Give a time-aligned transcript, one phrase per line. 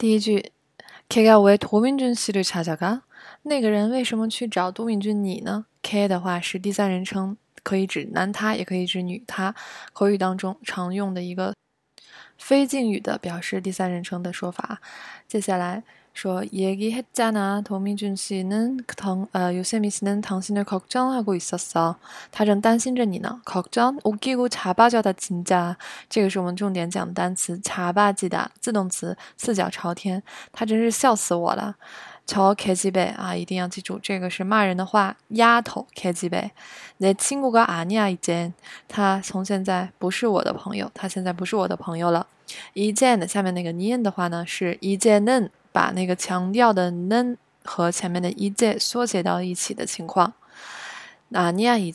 [0.00, 0.52] 第一句
[1.10, 3.02] ，K ga wa do min j
[3.42, 9.54] 那个人为什么去找都敏俊你呢？K 的话是第三人称，可以指男他，也可以指女他，
[9.92, 11.54] 口语当中常用的一个
[12.38, 14.80] 非敬语的表示第三人称的说法。
[15.28, 15.84] 接下来。
[16.12, 18.78] 说，얘기했잖아도민준씨는
[19.54, 21.96] 유세미씨는당신을걱정하고있었어
[22.30, 25.76] 다른다른신련이너걱정오기고차바지다진짜
[26.10, 30.22] 这个是我们重点讲的单词，차바지 다， 自动词，四脚朝天。
[30.52, 31.76] 他真是笑死我了。
[32.26, 36.50] 저케지배啊，一定要记住，这个是骂人的话，丫头，케지배
[37.00, 38.52] 내친구가아니야이제
[38.86, 42.26] 他从现在不是我的朋友，他现在不是我的朋友了。
[42.74, 45.50] 이제는下面那个니는的话呢是이제 는。
[45.72, 50.32] 把那个强调的 n 和前面的“一介”缩写到一起的情况，
[51.28, 51.92] 那念一伊